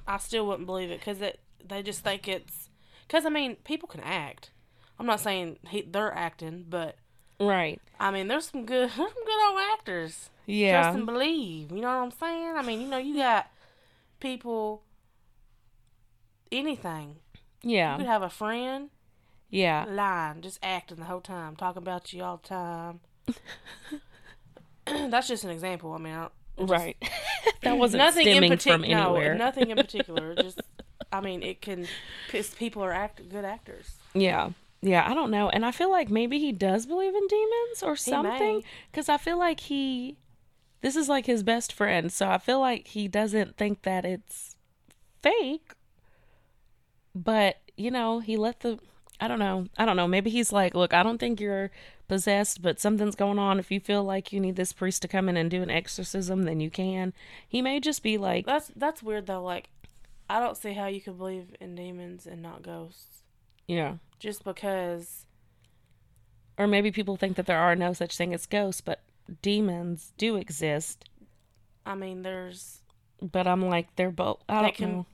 [0.06, 1.40] I still wouldn't believe it because it.
[1.66, 2.70] They just think it's.
[3.06, 4.50] Because I mean, people can act.
[4.98, 6.96] I'm not saying he, they're acting, but
[7.40, 7.80] right?
[7.98, 10.30] I mean, there's some good, some good old actors.
[10.46, 11.72] Yeah, Trust and believe.
[11.72, 12.54] You know what I'm saying?
[12.56, 13.48] I mean, you know, you got
[14.20, 14.82] people
[16.52, 17.16] anything.
[17.62, 17.92] Yeah.
[17.92, 18.90] You could have a friend
[19.52, 19.84] Yeah.
[19.88, 23.00] lying, just acting the whole time, talking about you all the time.
[25.10, 25.92] That's just an example.
[25.92, 26.96] I mean, I just- Right.
[27.62, 28.78] that wasn't nothing in stemming particular.
[28.78, 29.34] from anywhere.
[29.34, 30.34] No, nothing in particular.
[30.34, 30.60] just,
[31.12, 31.86] I mean, it can.
[32.30, 33.90] Cause people are act good actors.
[34.14, 34.50] Yeah.
[34.80, 35.48] Yeah, I don't know.
[35.48, 38.64] And I feel like maybe he does believe in demons or something.
[38.90, 40.16] Because I feel like he.
[40.80, 42.10] This is like his best friend.
[42.12, 44.56] So I feel like he doesn't think that it's
[45.22, 45.74] fake.
[47.14, 48.78] But, you know, he let the.
[49.22, 49.66] I don't know.
[49.78, 50.08] I don't know.
[50.08, 51.70] Maybe he's like, look, I don't think you're
[52.08, 53.60] possessed, but something's going on.
[53.60, 56.42] If you feel like you need this priest to come in and do an exorcism,
[56.42, 57.12] then you can.
[57.48, 59.42] He may just be like, That's that's weird though.
[59.42, 59.68] Like,
[60.28, 63.22] I don't see how you can believe in demons and not ghosts.
[63.68, 63.94] yeah.
[64.18, 65.26] Just because.
[66.58, 69.00] Or maybe people think that there are no such thing as ghosts, but
[69.40, 71.04] demons do exist.
[71.86, 72.82] I mean, there's
[73.20, 74.40] But I'm like, they're both.
[74.48, 75.06] I They don't can- know.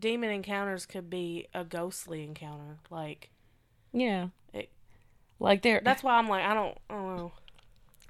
[0.00, 2.78] Demon encounters could be a ghostly encounter.
[2.90, 3.30] Like
[3.92, 4.28] Yeah.
[4.52, 4.70] It-
[5.38, 5.80] like they're.
[5.84, 6.76] that's why I'm like I don't.
[6.88, 7.32] I don't know.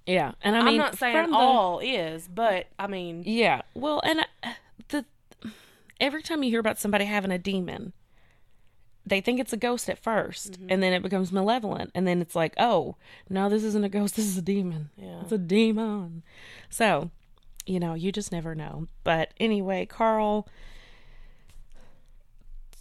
[0.06, 0.32] yeah.
[0.42, 3.62] And I mean, am not saying the- all is, but I mean, Yeah.
[3.74, 4.54] Well, and I,
[4.88, 5.04] the
[6.00, 7.92] every time you hear about somebody having a demon,
[9.06, 10.66] they think it's a ghost at 1st Mm-hmm.
[10.70, 12.96] and then it becomes malevolent, and then it's like, oh,
[13.28, 14.14] no, this isn't a ghost.
[14.16, 14.90] This is a demon.
[14.96, 15.20] Yeah.
[15.22, 16.22] It's a demon.
[16.68, 17.10] So,
[17.66, 18.86] you know, you just never know.
[19.04, 20.48] But anyway, Carl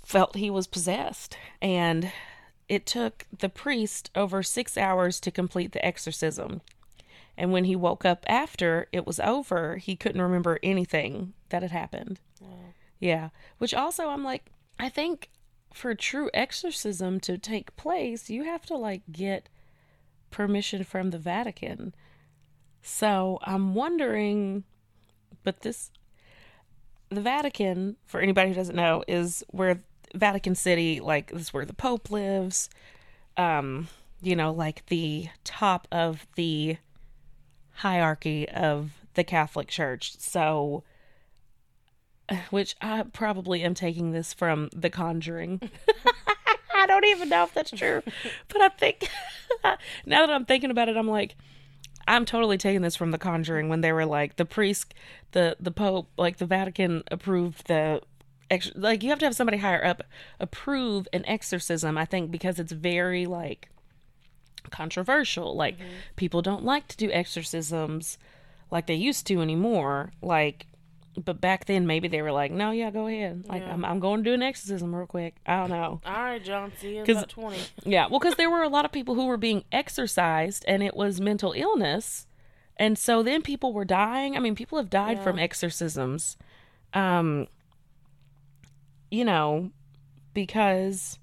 [0.09, 2.11] felt he was possessed, and
[2.67, 6.61] it took the priest over six hours to complete the exorcism.
[7.37, 11.69] And when he woke up after it was over, he couldn't remember anything that had
[11.69, 12.19] happened.
[12.99, 13.29] Yeah.
[13.59, 15.29] Which also, I'm like, I think
[15.71, 19.47] for true exorcism to take place, you have to like get
[20.31, 21.93] permission from the Vatican.
[22.81, 24.63] So I'm wondering,
[25.43, 25.91] but this,
[27.09, 31.65] the Vatican, for anybody who doesn't know, is where Vatican City, like, this is where
[31.65, 32.69] the Pope lives.
[33.37, 33.87] Um,
[34.21, 36.77] you know, like the top of the
[37.75, 40.17] hierarchy of the Catholic Church.
[40.19, 40.83] So,
[42.49, 45.61] which I probably am taking this from The Conjuring.
[46.75, 48.01] I don't even know if that's true,
[48.47, 49.09] but I think
[50.05, 51.35] now that I'm thinking about it, I'm like,
[52.07, 54.93] I'm totally taking this from The Conjuring when they were like the priest,
[55.31, 58.01] the the Pope, like the Vatican approved the.
[58.49, 60.03] Ex- Like you have to have somebody higher up
[60.39, 61.97] approve an exorcism.
[61.97, 63.69] I think because it's very like
[64.71, 65.55] controversial.
[65.55, 65.77] Like
[66.15, 68.17] people don't like to do exorcisms
[68.71, 70.11] like they used to anymore.
[70.21, 70.65] Like,
[71.23, 73.45] but back then maybe they were like, no, yeah, go ahead.
[73.47, 73.73] Like Yeah.
[73.73, 75.35] I'm I'm going to do an exorcism real quick.
[75.45, 76.01] I don't know.
[76.05, 77.59] all right, John, see you in 'Cause- about twenty.
[77.85, 80.95] Yeah, well, because there were a lot of people who were being exorcised and it
[80.95, 82.25] was mental illness.
[82.77, 84.37] And so then people were dying.
[84.37, 85.23] I mean, people have died Yeah.
[85.23, 86.37] from exorcisms.
[86.93, 87.47] Um,
[89.11, 89.71] you know,
[90.33, 91.19] because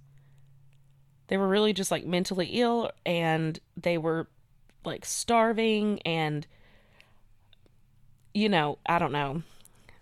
[1.28, 4.28] they were really just like mentally ill and they were
[4.84, 6.46] like starving and
[8.34, 9.42] you know, I don't know.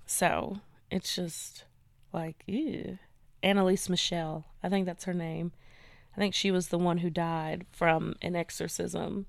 [0.06, 0.58] So
[0.90, 1.64] it's just
[2.12, 2.98] like, ew.
[3.44, 4.44] Anneliese Michel.
[4.62, 5.52] I think that's her name.
[6.16, 9.26] I think she was the one who died from an exorcism.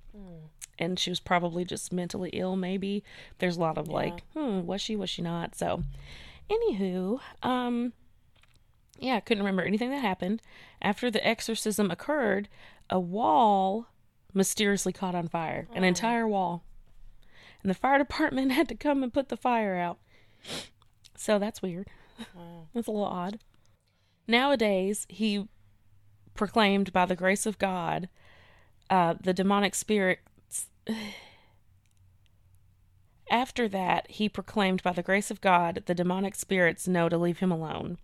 [0.79, 3.03] And she was probably just mentally ill, maybe.
[3.37, 5.55] There's a lot of like, hmm, was she, was she not?
[5.55, 5.83] So,
[6.49, 7.93] anywho, um,
[8.99, 10.41] yeah, I couldn't remember anything that happened.
[10.81, 12.47] After the exorcism occurred,
[12.89, 13.87] a wall
[14.33, 16.63] mysteriously caught on fire, an entire wall.
[17.61, 19.97] And the fire department had to come and put the fire out.
[21.15, 21.87] So that's weird.
[22.33, 22.67] Wow.
[22.73, 23.39] That's a little odd.
[24.27, 25.47] Nowadays, he
[26.33, 28.09] proclaimed by the grace of God,
[28.89, 30.67] uh, the demonic spirits.
[33.29, 37.39] After that, he proclaimed by the grace of God, the demonic spirits know to leave
[37.39, 37.97] him alone.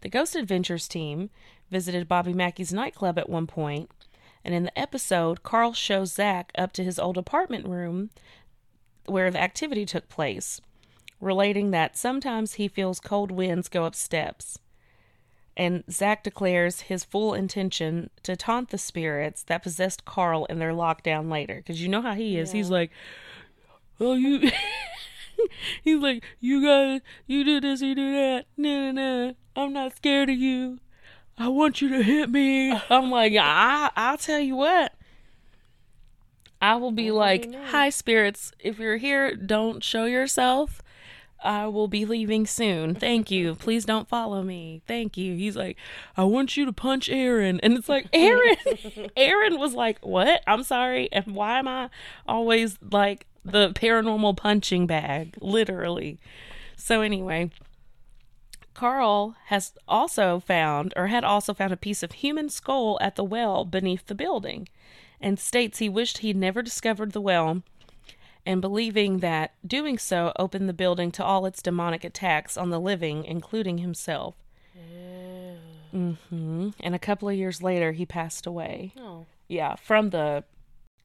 [0.00, 1.30] The Ghost Adventures team
[1.70, 3.90] visited Bobby Mackey's nightclub at one point,
[4.44, 8.10] and in the episode, Carl shows Zak up to his old apartment room
[9.06, 10.60] where the activity took place,
[11.20, 14.58] relating that sometimes he feels cold winds go up steps.
[15.56, 20.72] And Zak declares his full intention to taunt the spirits that possessed Carl in their
[20.72, 21.56] lockdown later.
[21.56, 22.50] Because you know how he is.
[22.50, 22.90] He's like,
[24.00, 24.50] oh, you.
[25.82, 28.46] He's like, you guys, you do this, you do that.
[28.56, 29.34] No, no, no.
[29.56, 30.78] I'm not scared of you.
[31.36, 32.72] I want you to hit me.
[32.90, 34.92] I'm like, I, I'll tell you what.
[36.60, 37.64] I will be like, you know.
[37.66, 38.52] hi, spirits.
[38.58, 40.80] If you're here, don't show yourself.
[41.44, 42.94] I will be leaving soon.
[42.94, 43.54] Thank you.
[43.54, 44.82] Please don't follow me.
[44.86, 45.36] Thank you.
[45.36, 45.76] He's like,
[46.16, 47.60] I want you to punch Aaron.
[47.62, 48.56] And it's like, Aaron.
[49.16, 50.42] Aaron was like, What?
[50.46, 51.10] I'm sorry.
[51.12, 51.90] And why am I
[52.26, 55.34] always like the paranormal punching bag?
[55.40, 56.18] Literally.
[56.76, 57.50] So, anyway,
[58.72, 63.24] Carl has also found, or had also found, a piece of human skull at the
[63.24, 64.68] well beneath the building
[65.24, 67.62] and states he wished he'd never discovered the well
[68.46, 72.80] and believing that doing so opened the building to all its demonic attacks on the
[72.80, 74.34] living, including himself.
[75.90, 78.92] hmm And a couple of years later, he passed away.
[78.98, 79.26] Oh.
[79.48, 80.44] Yeah, from the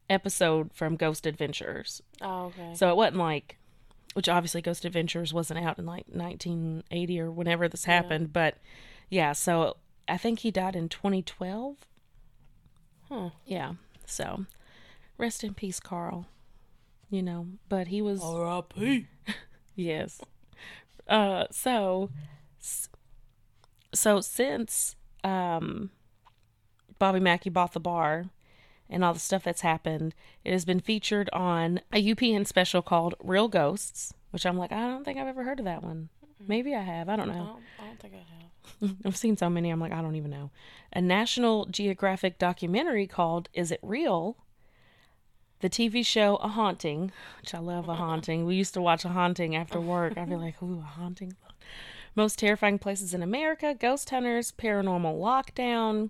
[0.10, 2.02] episode from Ghost Adventures.
[2.22, 2.74] Oh, okay.
[2.74, 3.58] So it wasn't like,
[4.14, 8.58] which obviously Ghost Adventures wasn't out in like 1980 or whenever this happened, but
[9.10, 11.78] yeah, so I think he died in 2012.
[13.10, 13.30] Huh.
[13.46, 13.74] Yeah,
[14.06, 14.46] so
[15.18, 16.26] rest in peace, Carl.
[17.10, 18.22] You know, but he was.
[18.24, 19.08] R.I.P.
[19.76, 20.20] Yes.
[21.08, 22.10] Uh, so,
[23.94, 25.90] so since um,
[27.00, 28.26] Bobby Mackey bought the bar
[28.90, 33.16] and all the stuff that's happened, it has been featured on a UPN special called
[33.24, 36.10] Real Ghosts, which I'm like, I don't think I've ever heard of that one.
[36.46, 37.08] Maybe I have.
[37.08, 37.46] I don't I know.
[37.46, 38.18] don't, I don't think I
[38.88, 38.96] have.
[39.06, 39.70] I've seen so many.
[39.70, 40.52] I'm like, I don't even know.
[40.92, 44.36] A National Geographic documentary called "Is It Real?"
[45.62, 47.90] The TV show A Haunting, which I love.
[47.90, 48.46] A Haunting.
[48.46, 50.18] We used to watch A Haunting after work.
[50.18, 51.36] I'd be like, "Ooh, A Haunting."
[52.16, 56.10] Most terrifying places in America: Ghost Hunters, Paranormal Lockdown,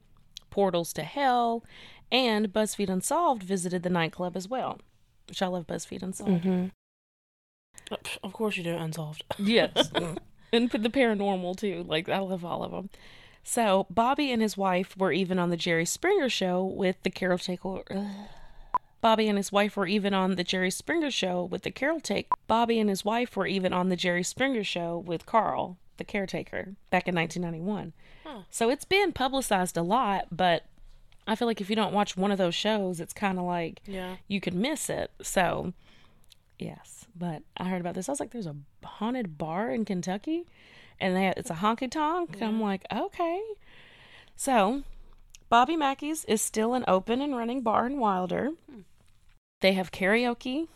[0.50, 1.64] Portals to Hell,
[2.12, 4.80] and BuzzFeed Unsolved visited the nightclub as well.
[5.28, 6.44] Which I love BuzzFeed Unsolved.
[6.44, 6.68] Mm-hmm.
[8.24, 8.76] Of course you do.
[8.76, 9.24] Unsolved.
[9.40, 9.90] Yes.
[10.54, 11.84] and put the paranormal too.
[11.88, 12.90] Like I love all of them.
[13.44, 17.38] So Bobby and his wife were even on the Jerry Springer show with the Carol
[17.40, 17.84] Taker.
[19.02, 22.28] Bobby and his wife were even on the Jerry Springer show with the Carol Take.
[22.48, 26.76] Bobby and his wife were even on the Jerry Springer show with Carl, the caretaker,
[26.90, 27.94] back in 1991.
[28.26, 28.42] Huh.
[28.50, 30.66] So it's been publicized a lot, but
[31.26, 33.82] I feel like if you don't watch one of those shows, it's kind of like
[33.86, 34.18] Yeah.
[34.28, 35.12] you could miss it.
[35.22, 35.74] So,
[36.58, 38.10] yes, but I heard about this.
[38.10, 40.46] I was like, "There's a haunted bar in Kentucky,
[41.00, 43.42] and they it's a honky tonk." I'm like, "Okay."
[44.36, 44.84] So,
[45.50, 48.52] Bobby Mackey's is still an open and running bar in Wilder.
[48.70, 48.82] Hmm.
[49.62, 50.68] They have karaoke.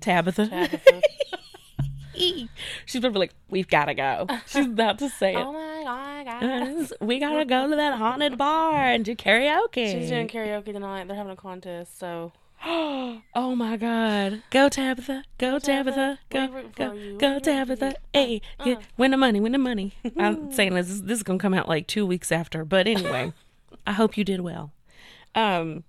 [0.00, 0.48] Tabitha.
[0.48, 1.00] Tabitha.
[2.86, 5.38] She's probably like, "We've got to go." She's about to say it.
[5.38, 9.92] oh my god, we gotta go to that haunted bar and do karaoke.
[9.92, 11.06] She's doing karaoke tonight.
[11.08, 12.32] They're having a contest, so
[12.64, 13.20] oh
[13.54, 14.42] my god.
[14.50, 15.24] Go Tabitha.
[15.36, 16.18] Go Tabitha.
[16.30, 16.30] Tabitha.
[16.30, 17.94] Go go, go We root for Tabitha.
[18.14, 18.76] Hey, Uh, uh.
[18.96, 19.92] win the money, win the money.
[20.16, 23.32] I'm saying this is this is gonna come out like two weeks after, but anyway.
[23.86, 24.72] I hope you did well.
[25.34, 25.84] Um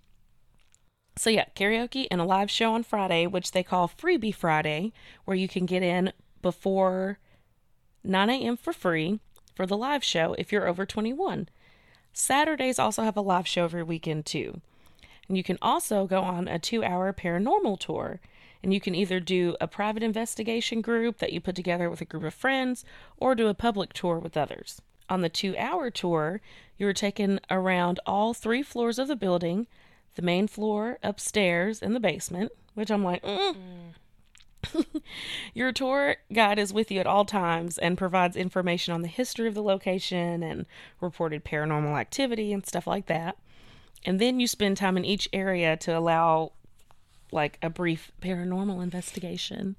[1.17, 4.93] so yeah, karaoke and a live show on Friday, which they call Freebie Friday,
[5.25, 7.19] where you can get in before
[8.03, 8.57] 9 a.m.
[8.57, 9.19] for free
[9.55, 11.49] for the live show if you're over 21.
[12.13, 14.61] Saturdays also have a live show every weekend too.
[15.27, 18.19] And you can also go on a two hour paranormal tour.
[18.63, 22.05] And you can either do a private investigation group that you put together with a
[22.05, 22.83] group of friends
[23.17, 24.81] or do a public tour with others.
[25.09, 26.41] On the two hour tour,
[26.77, 29.67] you're taken around all three floors of the building
[30.15, 33.55] the main floor, upstairs, and the basement, which I'm like, mm.
[35.53, 39.47] Your tour guide is with you at all times and provides information on the history
[39.47, 40.65] of the location and
[41.01, 43.37] reported paranormal activity and stuff like that.
[44.05, 46.53] And then you spend time in each area to allow
[47.31, 49.75] like a brief paranormal investigation.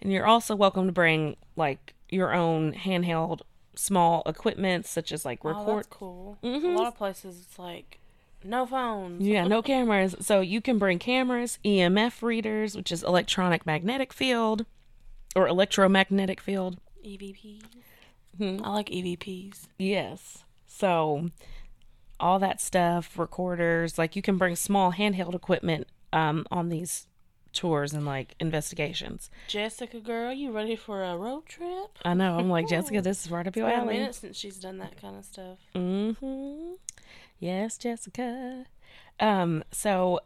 [0.00, 3.40] And you're also welcome to bring like your own handheld
[3.74, 6.38] small equipment such as like oh, record that's cool.
[6.42, 6.74] Mhm.
[6.74, 7.98] A lot of places it's like
[8.44, 9.22] no phones.
[9.26, 10.14] Yeah, no cameras.
[10.20, 14.66] So you can bring cameras, EMF readers, which is electronic magnetic field
[15.34, 16.78] or electromagnetic field.
[17.04, 17.62] EVPs.
[18.38, 18.58] Hmm.
[18.64, 19.66] I like EVPs.
[19.78, 20.44] Yes.
[20.66, 21.30] So
[22.20, 27.08] all that stuff, recorders, like you can bring small handheld equipment um, on these
[27.52, 29.28] tours and like investigations.
[29.48, 31.98] Jessica, girl, you ready for a road trip?
[32.04, 32.38] I know.
[32.38, 33.98] I'm like, Jessica, this is right up your It's been a alley.
[33.98, 35.58] minute since she's done that kind of stuff.
[35.74, 36.72] Mm-hmm.
[37.42, 38.66] Yes, Jessica.
[39.18, 40.20] Um, so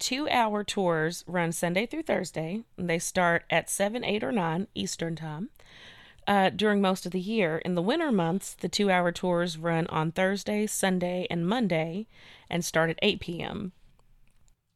[0.00, 2.64] two hour tours run Sunday through Thursday.
[2.76, 5.50] They start at seven, eight, or nine Eastern time.
[6.26, 7.58] Uh, during most of the year.
[7.58, 12.08] In the winter months, the two hour tours run on Thursday, Sunday, and Monday
[12.50, 13.72] and start at 8 p.m.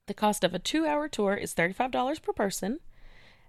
[0.07, 2.79] The cost of a two hour tour is $35 per person,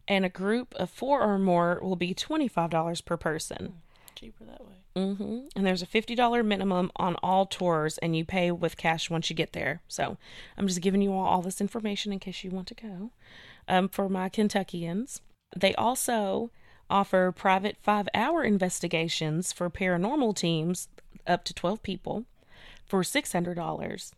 [0.07, 3.75] and a group of four or more will be $25 per person.
[4.23, 4.75] Cheaper that way.
[4.95, 9.29] hmm And there's a $50 minimum on all tours, and you pay with cash once
[9.29, 9.81] you get there.
[9.89, 10.17] So
[10.57, 13.11] I'm just giving you all, all this information in case you want to go.
[13.67, 15.19] Um, for my Kentuckians,
[15.53, 16.51] they also
[16.89, 20.87] offer private five hour investigations for paranormal teams
[21.27, 22.23] up to 12 people
[22.85, 24.11] for $600.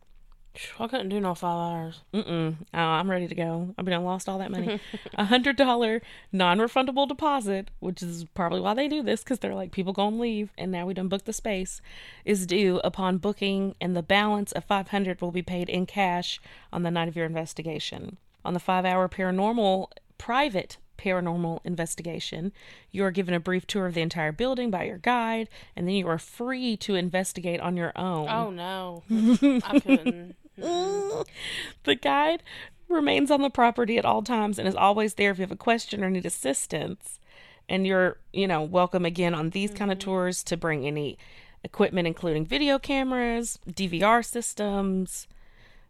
[0.79, 2.01] I couldn't do no five hours.
[2.13, 2.55] Mm-mm.
[2.73, 3.73] Oh, I'm ready to go.
[3.77, 4.79] I mean, I lost all that money.
[5.15, 6.01] A hundred dollar
[6.31, 10.51] non-refundable deposit, which is probably why they do this, because they're like people gonna leave,
[10.57, 11.81] and now we done booked the space,
[12.23, 16.39] is due upon booking, and the balance of five hundred will be paid in cash
[16.71, 18.17] on the night of your investigation.
[18.43, 19.87] On the five-hour paranormal
[20.17, 22.53] private paranormal investigation,
[22.91, 25.95] you are given a brief tour of the entire building by your guide, and then
[25.95, 28.29] you are free to investigate on your own.
[28.29, 29.03] Oh no,
[29.65, 30.35] I couldn't.
[31.83, 32.43] the guide
[32.87, 35.57] remains on the property at all times and is always there if you have a
[35.57, 37.19] question or need assistance.
[37.67, 41.17] And you're, you know, welcome again on these kind of tours to bring any
[41.63, 45.27] equipment, including video cameras, DVR systems.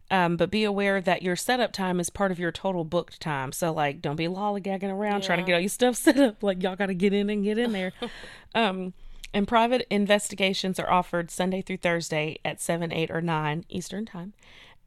[0.10, 3.52] Um, but be aware that your setup time is part of your total booked time.
[3.52, 6.44] So, like, don't be lollygagging around trying to get all your stuff set up.
[6.44, 7.92] Like, y'all got to get in and get in there.
[8.56, 8.94] um,
[9.36, 14.32] and private investigations are offered Sunday through Thursday at 7, 8, or 9 Eastern Time.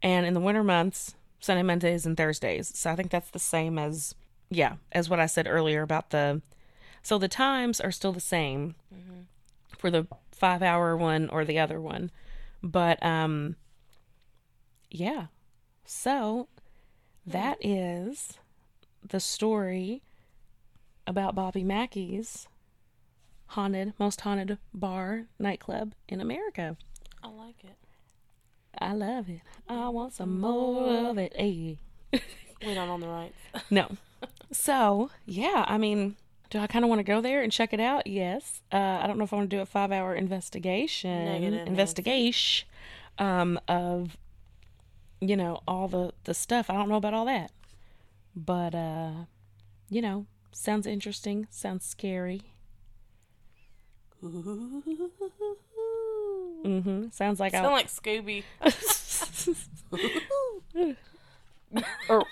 [0.01, 2.71] And in the winter months, Sunday, Mondays, and Thursdays.
[2.75, 4.15] So I think that's the same as,
[4.49, 6.41] yeah, as what I said earlier about the.
[7.03, 8.73] So the times are still the same
[9.77, 12.09] for the five hour one or the other one.
[12.63, 13.55] But, um,
[14.89, 15.27] yeah.
[15.85, 16.47] So
[17.23, 18.39] that is
[19.07, 20.01] the story
[21.05, 22.47] about Bobby Mackey's
[23.49, 26.77] haunted, most haunted bar nightclub in America.
[27.23, 27.75] I like it.
[28.77, 29.41] I love it.
[29.67, 31.33] I want some more of it.
[31.35, 31.77] Hey.
[32.61, 33.37] We don't own the rights.
[33.71, 33.87] No.
[34.51, 36.17] So, yeah, I mean,
[36.49, 38.05] do I kind of want to go there and check it out?
[38.05, 38.61] Yes.
[38.69, 42.67] Uh, I don't know if I want to do a five hour investigation, Negative, investigation
[43.17, 44.17] um, of,
[45.21, 46.69] you know, all the, the stuff.
[46.69, 47.51] I don't know about all that.
[48.35, 49.11] But, uh,
[49.89, 52.41] you know, sounds interesting, sounds scary.
[56.65, 57.05] Mm-hmm.
[57.11, 58.43] Sounds like I Sound like Scooby.
[62.09, 62.25] or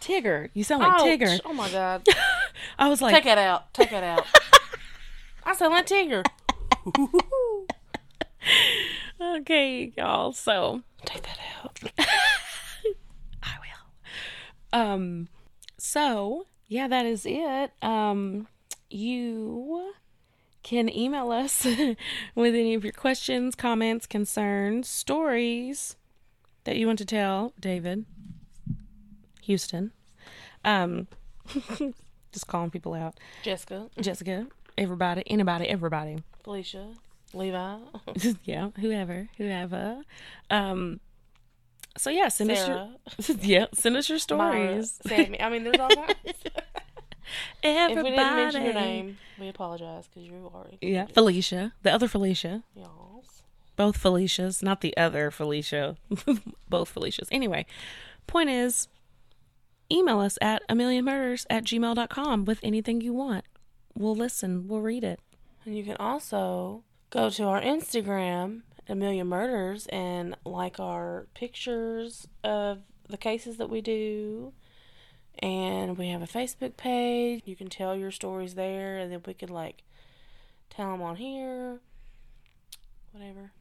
[0.00, 0.50] Tigger.
[0.54, 1.02] You sound like Ouch.
[1.02, 1.40] Tigger.
[1.44, 2.04] Oh my god.
[2.78, 3.72] I was like, Take that out.
[3.72, 4.26] Take that out.
[5.44, 6.24] I sound like Tigger.
[9.20, 10.32] okay, y'all.
[10.32, 11.78] So Take that out.
[13.42, 14.80] I will.
[14.80, 15.28] Um,
[15.78, 17.70] so yeah, that is it.
[17.82, 18.48] Um,
[18.90, 19.92] you
[20.64, 21.64] can email us
[22.34, 25.94] with any of your questions, comments, concerns, stories
[26.64, 28.06] that you want to tell David
[29.42, 29.92] Houston.
[30.64, 31.06] Um,
[32.32, 33.20] just calling people out.
[33.42, 34.46] Jessica, Jessica,
[34.76, 36.18] everybody, anybody, everybody.
[36.42, 36.88] Felicia,
[37.34, 37.76] Levi,
[38.44, 40.00] yeah, whoever, whoever.
[40.50, 41.00] Um,
[41.98, 44.98] so yeah, send Sarah, us your yeah, send us your Myra, stories.
[45.06, 45.40] Sammy.
[45.40, 46.16] I mean, there's all kinds.
[47.62, 47.98] Everybody.
[48.00, 50.78] If we didn't mention your name, we apologize because you already.
[50.80, 53.24] Yeah, Felicia, the other Felicia, Y'all.
[53.76, 55.96] both Felicias, not the other Felicia,
[56.68, 57.28] both Felicias.
[57.30, 57.66] Anyway,
[58.26, 58.88] point is,
[59.90, 63.44] email us at a million murders at gmail.com with anything you want.
[63.96, 65.20] We'll listen, we'll read it.
[65.64, 72.26] And you can also go to our Instagram, A Million Murders, and like our pictures
[72.42, 74.52] of the cases that we do.
[75.40, 77.42] And we have a Facebook page.
[77.44, 79.82] You can tell your stories there, and then we could like
[80.70, 81.80] tell them on here.
[83.12, 83.52] Whatever.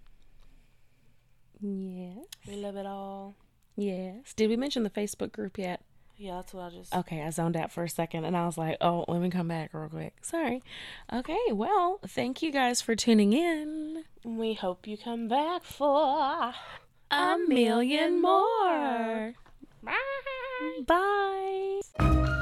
[1.61, 2.25] Yes.
[2.47, 3.35] We love it all.
[3.75, 4.33] Yes.
[4.35, 5.81] Did we mention the Facebook group yet?
[6.17, 6.93] Yeah, that's what I just.
[6.93, 9.47] Okay, I zoned out for a second and I was like, oh, let me come
[9.47, 10.13] back real quick.
[10.21, 10.61] Sorry.
[11.11, 14.03] Okay, well, thank you guys for tuning in.
[14.23, 16.53] We hope you come back for.
[17.11, 19.33] A million more.
[19.83, 19.93] Bye.
[20.87, 22.32] Bye.